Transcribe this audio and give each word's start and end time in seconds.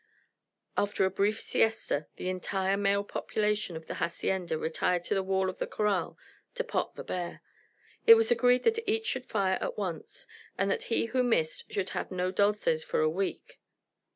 After 0.75 1.05
a 1.05 1.11
brief 1.11 1.39
siesta 1.39 2.07
the 2.15 2.27
entire 2.27 2.75
male 2.75 3.03
population 3.03 3.75
of 3.75 3.85
the 3.85 3.93
hacienda 4.01 4.57
retired 4.57 5.03
to 5.03 5.13
the 5.13 5.21
wall 5.21 5.47
of 5.47 5.59
the 5.59 5.67
corral 5.67 6.17
to 6.55 6.63
pot 6.63 6.95
the 6.95 7.03
bear. 7.03 7.43
It 8.07 8.15
was 8.15 8.31
agreed 8.31 8.63
that 8.63 8.79
each 8.89 9.05
should 9.05 9.27
fire 9.29 9.59
at 9.61 9.77
once, 9.77 10.25
and 10.57 10.71
that 10.71 10.85
he 10.89 11.05
who 11.13 11.21
missed 11.23 11.71
should 11.71 11.91
have 11.91 12.09
no 12.09 12.31
dulces 12.31 12.83
for 12.83 13.01
a 13.01 13.07
week. 13.11 13.59